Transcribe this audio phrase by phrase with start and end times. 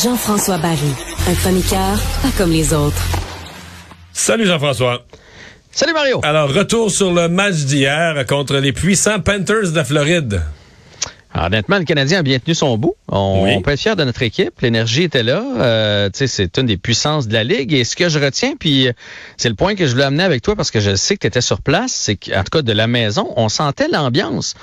[0.00, 0.78] Jean-François Barry,
[1.28, 3.02] un chroniqueur pas comme les autres.
[4.12, 5.02] Salut Jean-François.
[5.72, 6.20] Salut Mario.
[6.22, 10.42] Alors, retour sur le match d'hier contre les puissants Panthers de la Floride.
[11.46, 12.94] Honnêtement, le Canadien a bien tenu son bout.
[13.08, 14.60] On, peut être fier de notre équipe.
[14.60, 15.42] L'énergie était là.
[15.58, 17.72] Euh, c'est une des puissances de la Ligue.
[17.72, 18.92] Et ce que je retiens, puis euh,
[19.36, 21.26] c'est le point que je voulais amener avec toi parce que je sais que tu
[21.26, 24.54] étais sur place, c'est qu'en tout cas de la maison, on sentait l'ambiance.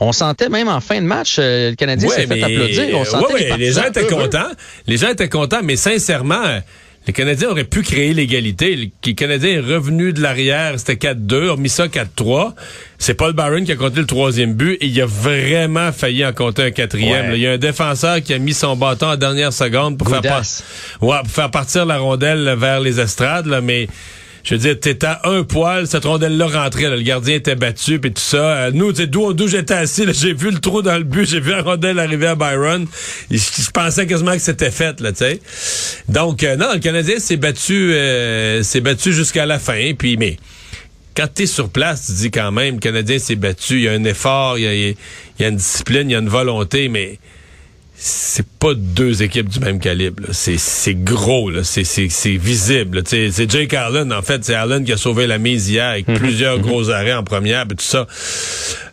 [0.00, 2.98] On sentait même en fin de match, euh, le Canadien s'est fait applaudir.
[2.98, 4.50] On sentait les, gens étaient contents.
[4.86, 6.60] Les gens étaient contents, mais sincèrement,
[7.06, 8.76] les Canadiens auraient pu créer l'égalité.
[8.76, 12.54] Le Canadien est revenu de l'arrière, c'était 4-2, on mis ça 4-3.
[12.98, 16.32] C'est Paul Barron qui a compté le troisième but et il a vraiment failli en
[16.32, 17.32] compter un quatrième.
[17.34, 20.42] Il y a un défenseur qui a mis son bâton à dernière seconde pour, faire,
[21.02, 23.88] ouais, pour faire partir la rondelle vers les estrades, là, mais
[24.44, 28.12] je veux dire, t'étais à un poil, cette rondelle-là rentrait, le gardien était battu, puis
[28.12, 28.36] tout ça.
[28.36, 31.50] Euh, nous, tu d'où j'étais assis, j'ai vu le trou dans le but, j'ai vu
[31.50, 32.86] la rondelle arriver à Byron.
[33.30, 35.40] Je, pensais quasiment que c'était fait, là, tu sais.
[36.08, 40.36] Donc, euh, non, le Canadien s'est battu, euh, s'est battu jusqu'à la fin, puis mais
[41.16, 43.88] quand tu es sur place, tu dis quand même, le Canadien s'est battu, il y
[43.88, 44.94] a un effort, il
[45.38, 47.18] y a, une discipline, il y a une volonté, mais
[47.96, 50.24] c'est pas deux équipes du même calibre.
[50.32, 53.02] C'est gros, c'est visible.
[53.06, 56.18] C'est Jake Allen, en fait, c'est Allen qui a sauvé la mise hier avec mhm.
[56.18, 56.62] plusieurs mhm.
[56.62, 58.06] gros arrêts en première et tout ça.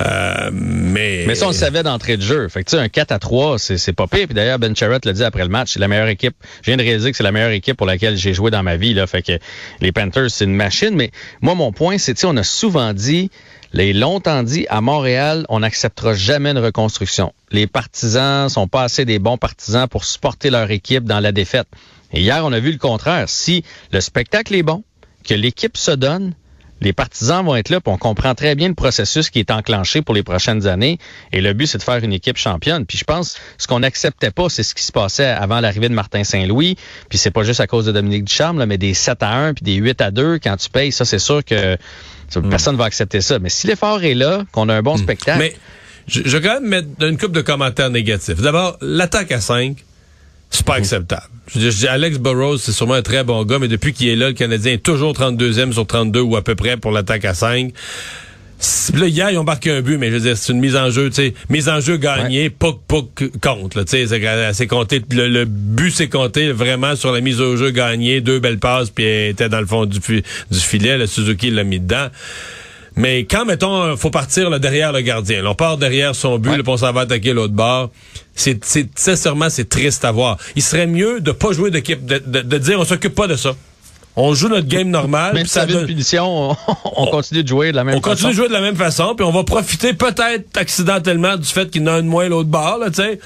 [0.00, 2.48] Euh, mais mais ça, on le savait d'entrée de jeu.
[2.48, 4.26] Fait que, un 4 à 3, c'est pas pire.
[4.26, 6.34] Puis d'ailleurs, Ben Charrett l'a dit après le match, c'est la meilleure équipe.
[6.62, 8.76] Je viens de réaliser que c'est la meilleure équipe pour laquelle j'ai joué dans ma
[8.76, 8.94] vie.
[8.94, 9.06] Là.
[9.06, 9.38] Fait que
[9.80, 10.94] les Panthers, c'est une machine.
[10.94, 11.10] Mais
[11.42, 13.30] moi, mon point, c'est, on a souvent dit
[13.76, 17.34] les longtemps dit, à Montréal, on n'acceptera jamais une reconstruction.
[17.50, 21.68] Les partisans sont pas assez des bons partisans pour supporter leur équipe dans la défaite.
[22.10, 23.28] Et hier, on a vu le contraire.
[23.28, 24.82] Si le spectacle est bon,
[25.24, 26.32] que l'équipe se donne,
[26.80, 30.02] les partisans vont être là, puis on comprend très bien le processus qui est enclenché
[30.02, 30.98] pour les prochaines années.
[31.32, 32.84] Et le but, c'est de faire une équipe championne.
[32.84, 35.94] Puis je pense, ce qu'on n'acceptait pas, c'est ce qui se passait avant l'arrivée de
[35.94, 36.76] Martin Saint-Louis.
[37.08, 39.54] Puis c'est pas juste à cause de Dominique Ducharme, là, mais des 7 à 1
[39.54, 41.76] puis des 8 à 2, quand tu payes, ça, c'est sûr que
[42.36, 42.48] hmm.
[42.50, 43.38] personne ne va accepter ça.
[43.38, 45.02] Mais si l'effort est là, qu'on a un bon hmm.
[45.02, 45.38] spectacle...
[45.38, 45.54] Mais
[46.06, 48.40] je, je vais quand même mettre une coupe de commentaires négatifs.
[48.40, 49.76] D'abord, l'attaque à 5,
[50.50, 51.28] c'est pas acceptable.
[51.54, 54.28] Je dis, Alex Burrows, c'est sûrement un très bon gars, mais depuis qu'il est là,
[54.28, 57.72] le Canadien est toujours 32e sur 32 ou à peu près pour l'attaque à 5.
[58.94, 60.90] Là, hier, ils ont marqué un but, mais je veux dire, c'est une mise en
[60.90, 63.02] jeu, tu sais, mise en jeu gagnée, pas, pas
[63.42, 67.70] contre, tu sais, c'est compté, le, but s'est compté vraiment sur la mise au jeu
[67.70, 71.50] gagnée, deux belles passes, puis elle était dans le fond du, du filet, le Suzuki
[71.50, 72.08] l'a mis dedans.
[72.96, 76.62] Mais quand, mettons, faut partir là, derrière le gardien, on part derrière son but, ouais.
[76.66, 77.90] on s'en va attaquer l'autre bord,
[78.34, 78.58] c'est,
[78.98, 80.38] sincèrement, c'est triste à voir.
[80.56, 83.54] Il serait mieux de pas jouer d'équipe, de, de, dire on s'occupe pas de ça.
[84.18, 85.34] On joue notre game normal.
[85.34, 86.56] Même si ça donne une punition,
[86.96, 88.08] on, continue de jouer de la même façon.
[88.08, 91.46] On continue de jouer de la même façon, puis on va profiter peut-être accidentellement du
[91.46, 93.20] fait qu'il y en a un de moins l'autre bord, là, tu sais.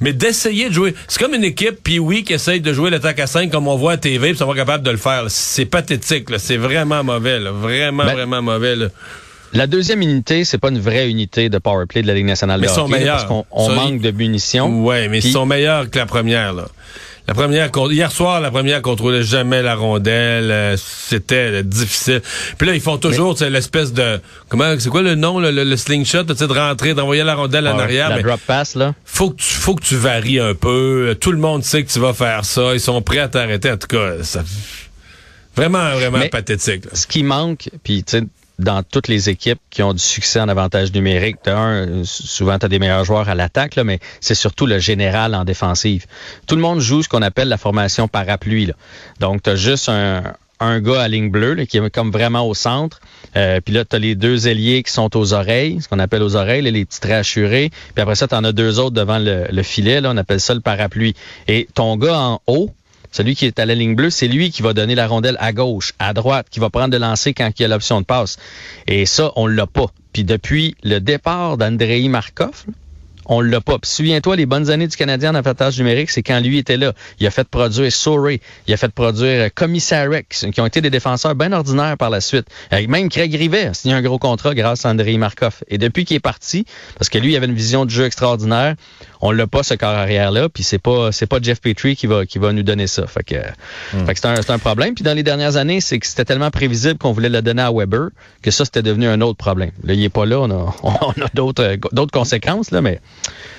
[0.00, 0.94] Mais d'essayer de jouer.
[1.08, 3.76] C'est comme une équipe, puis oui, qui essaye de jouer l'attaque à 5 comme on
[3.76, 5.24] voit à TV, puis ça va capable de le faire.
[5.28, 6.38] C'est pathétique, là.
[6.38, 7.50] C'est vraiment mauvais, là.
[7.50, 8.86] Vraiment, ben, vraiment mauvais, là.
[9.52, 12.60] La deuxième unité, c'est pas une vraie unité de power play de la Ligue nationale
[12.60, 14.84] de hockey, parce qu'on manque de munitions.
[14.84, 16.66] Ouais, mais ils sont meilleurs que la première là.
[17.28, 20.50] La première, hier soir, la première contrôlait jamais la rondelle.
[20.50, 22.22] Euh, c'était euh, difficile.
[22.56, 26.44] Puis là, ils font toujours l'espèce de comment c'est quoi le nom, le, slingshot, de
[26.52, 28.10] rentrer, d'envoyer la rondelle en arrière.
[28.10, 28.94] La drop pass là.
[29.04, 31.16] Faut que tu, faut que tu varies un peu.
[31.20, 32.74] Tout le monde sait que tu vas faire ça.
[32.74, 33.72] Ils sont prêts à t'arrêter.
[33.72, 34.42] En tout cas, ça
[35.56, 36.84] vraiment vraiment pathétique.
[36.92, 38.24] Ce qui manque, puis tu sais
[38.58, 41.36] dans toutes les équipes qui ont du succès en avantage numérique.
[41.46, 45.44] un, souvent, tu as des meilleurs joueurs à l'attaque, mais c'est surtout le général en
[45.44, 46.06] défensive.
[46.46, 48.66] Tout le monde joue ce qu'on appelle la formation parapluie.
[48.66, 48.74] Là.
[49.20, 50.22] Donc, tu as juste un,
[50.60, 53.00] un gars à ligne bleue qui est comme vraiment au centre.
[53.36, 56.22] Euh, puis là, tu as les deux ailiers qui sont aux oreilles, ce qu'on appelle
[56.22, 57.70] aux oreilles, les petits assurés.
[57.94, 60.40] Puis après ça, tu en as deux autres devant le, le filet, là, on appelle
[60.40, 61.14] ça le parapluie.
[61.48, 62.70] Et ton gars en haut,
[63.16, 65.52] celui qui est à la ligne bleue, c'est lui qui va donner la rondelle à
[65.52, 68.36] gauche, à droite, qui va prendre de lancer quand il y a l'option de passe.
[68.86, 69.86] Et ça, on l'a pas.
[70.12, 72.66] Puis depuis le départ d'Andrei Markov,
[73.24, 73.78] on l'a pas.
[73.82, 76.92] Souviens-toi, les bonnes années du Canadien en avantage numérique, c'est quand lui était là.
[77.18, 81.34] Il a fait produire Sorey, il a fait produire Commissarek, qui ont été des défenseurs
[81.34, 82.46] bien ordinaires par la suite.
[82.70, 85.64] même Craig Rivet a signé un gros contrat grâce à Andrei Markov.
[85.68, 86.66] Et depuis qu'il est parti,
[86.98, 88.76] parce que lui, il avait une vision de jeu extraordinaire,
[89.20, 92.06] on l'a pas ce corps arrière là, puis c'est pas c'est pas Jeff Petrie qui
[92.06, 93.06] va qui va nous donner ça.
[93.06, 94.94] Fait que, fait que c'est un, un, problème.
[94.94, 97.72] Puis dans les dernières années, c'est que c'était tellement prévisible qu'on voulait le donner à
[97.72, 98.08] Weber
[98.42, 99.70] que ça c'était devenu un autre problème.
[99.84, 103.00] Là, il est pas là, on a, on a d'autres d'autres conséquences là, mais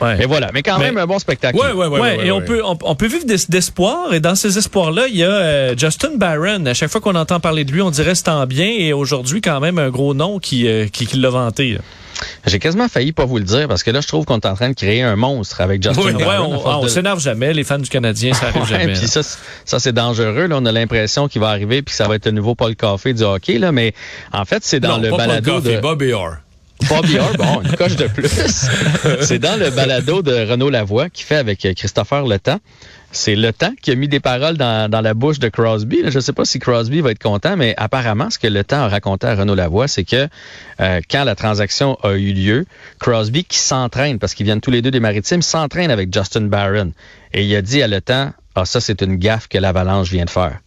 [0.02, 0.26] ouais.
[0.26, 0.50] voilà.
[0.54, 1.58] Mais quand même un bon spectacle.
[1.58, 5.08] Ouais, ouais, ouais, et on peut on, peut vivre d'espoir et dans ces espoirs là,
[5.08, 6.66] il y a euh, Justin Barron.
[6.66, 9.42] À chaque fois qu'on entend parler de lui, on dirait c'est en bien et aujourd'hui
[9.42, 11.78] quand même un gros nom qui euh, qui, qui l'a vanté.
[12.46, 14.56] J'ai quasiment failli pas vous le dire parce que là, je trouve qu'on est en
[14.56, 17.54] train de créer un monstre avec Justin oui, on, s'énerve jamais.
[17.54, 18.94] Les fans du Canadien, ça arrive jamais.
[18.94, 19.22] Puis ça,
[19.66, 20.48] ça c'est dangereux.
[20.48, 22.76] Là, on a l'impression qu'il va arriver puis que ça va être le nouveau Paul
[22.76, 23.60] Coffey du hockey.
[23.60, 23.94] Là, mais
[24.32, 26.38] en fait, c'est dans le balado de Bobby Orr.
[26.90, 28.30] Bobby Orr, bon, une coche de plus.
[29.22, 32.60] c'est dans le balado de Renaud Lavoie qui fait avec Christopher Le Temps
[33.12, 36.02] c'est le temps qui a mis des paroles dans, la bouche de Crosby.
[36.08, 38.82] Je ne sais pas si Crosby va être content, mais apparemment, ce que le temps
[38.82, 40.28] a raconté à Renaud Lavoie, c'est que
[40.80, 42.66] euh, quand la transaction a eu lieu,
[43.00, 46.92] Crosby qui s'entraîne, parce qu'ils viennent tous les deux des maritimes, s'entraîne avec Justin Barron.
[47.34, 50.26] Et il a dit à le temps, ah ça c'est une gaffe que l'Avalanche vient
[50.26, 50.60] de faire.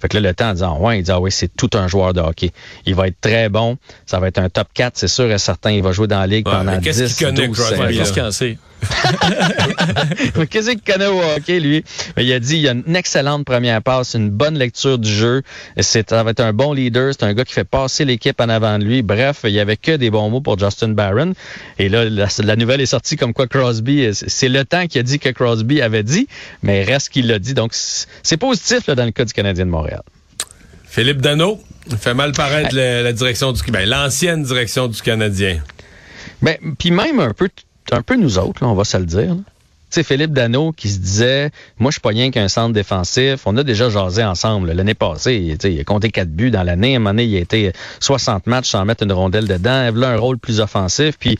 [0.00, 1.88] Fait que là, le temps en disant, ouais, il dit, ah oui, c'est tout un
[1.88, 2.50] joueur de hockey.
[2.84, 3.78] Il va être très bon.
[4.04, 5.70] Ça va être un top 4, c'est sûr et certain.
[5.70, 8.58] Il va jouer dans la ligue pendant 10, 12 Qu'est-ce qu'il sait?
[10.50, 11.84] Qu'est-ce qu'il connaît au hockey, lui?
[12.16, 15.42] il a dit, il a une excellente première passe, une bonne lecture du jeu.
[15.80, 17.12] C'est, ça va être un bon leader.
[17.12, 19.02] C'est un gars qui fait passer l'équipe en avant de lui.
[19.02, 21.32] Bref, il y avait que des bons mots pour Justin Barron.
[21.78, 25.18] Et là, la, nouvelle est sortie comme quoi Crosby, c'est le temps qui a dit
[25.18, 26.28] que Crosby avait dit,
[26.62, 27.54] mais reste qu'il l'a dit.
[27.54, 30.02] Donc, c'est positif là, dans le cas du Canadien de Montréal.
[30.84, 31.60] Philippe Dano
[31.98, 35.60] fait mal paraître la, direction du ben, l'ancienne direction du Canadien.
[36.40, 37.48] Ben, puis même un peu
[37.92, 39.36] un peu nous autres, on va se le dire.
[39.94, 43.42] C'est Philippe Dano qui se disait, moi, je suis pas rien qu'un centre défensif.
[43.46, 44.72] On a déjà jasé ensemble.
[44.72, 46.94] L'année passée, il, a compté quatre buts dans l'année.
[46.94, 49.88] À un moment il a été 60 matchs sans mettre une rondelle dedans.
[49.94, 51.14] Il a un rôle plus offensif.
[51.16, 51.38] Puis,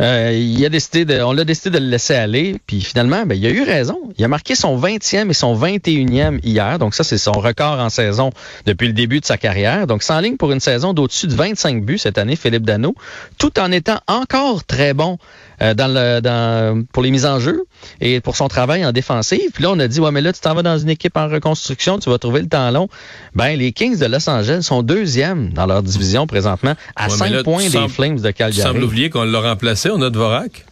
[0.00, 2.60] euh, il a décidé de, on l'a décidé de le laisser aller.
[2.66, 3.98] Puis, finalement, ben, il a eu raison.
[4.18, 6.78] Il a marqué son 20e et son 21e hier.
[6.78, 8.28] Donc, ça, c'est son record en saison
[8.66, 9.86] depuis le début de sa carrière.
[9.86, 12.94] Donc, sans ligne pour une saison d'au-dessus de 25 buts cette année, Philippe Dano,
[13.38, 15.16] tout en étant encore très bon
[15.62, 17.64] euh, dans le, dans, pour les mises en jeu
[18.00, 19.50] et pour son travail en défensive.
[19.52, 21.28] Puis là, on a dit, ouais, mais là, tu t'en vas dans une équipe en
[21.28, 22.88] reconstruction, tu vas trouver le temps long.
[23.34, 27.68] Ben, les Kings de Los Angeles sont deuxièmes dans leur division présentement, à cinq points
[27.68, 28.56] des Flames de Calgary.
[28.56, 30.64] Tu sembles oublier qu'on l'a remplacé, on a Dvorak.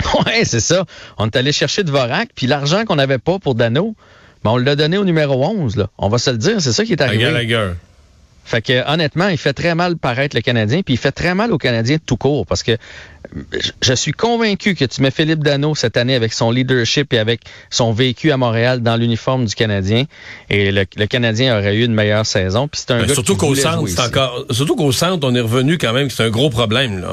[0.26, 0.86] Ouais, c'est ça.
[1.18, 3.94] On est allé chercher Dvorak, puis l'argent qu'on n'avait pas pour Dano,
[4.44, 5.76] ben, on l'a donné au numéro 11.
[5.76, 5.88] Là.
[5.98, 7.24] On va se le dire, c'est ça qui est arrivé.
[7.24, 7.28] À
[8.50, 11.52] fait que honnêtement, il fait très mal paraître le Canadien, puis il fait très mal
[11.52, 12.76] aux Canadiens tout court, parce que
[13.80, 17.42] je suis convaincu que tu mets Philippe Dano cette année avec son leadership et avec
[17.70, 20.04] son vécu à Montréal dans l'uniforme du Canadien,
[20.48, 22.66] et le, Canadien aurait eu une meilleure saison.
[22.66, 25.78] Puis c'est un ben, surtout qu'au centre, c'est encore, surtout qu'au centre, on est revenu
[25.78, 27.04] quand même, c'est un gros problème.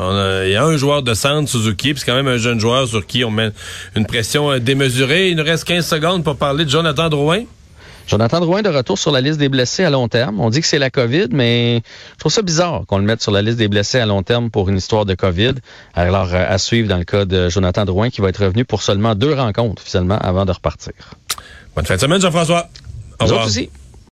[0.45, 2.87] il y a un joueur de centre, Suzuki, puis c'est quand même un jeune joueur
[2.87, 3.51] sur qui on met
[3.95, 5.29] une pression euh, démesurée.
[5.29, 7.43] Il nous reste 15 secondes pour parler de Jonathan Drouin.
[8.07, 10.39] Jonathan Drouin de retour sur la liste des blessés à long terme.
[10.39, 11.81] On dit que c'est la COVID, mais
[12.13, 14.49] je trouve ça bizarre qu'on le mette sur la liste des blessés à long terme
[14.49, 15.55] pour une histoire de COVID.
[15.93, 18.81] Alors, euh, à suivre dans le cas de Jonathan Drouin qui va être revenu pour
[18.81, 20.93] seulement deux rencontres, finalement, avant de repartir.
[21.75, 22.69] Bonne fin de semaine, Jean-François.
[23.19, 23.45] Au revoir.
[23.45, 23.69] aussi.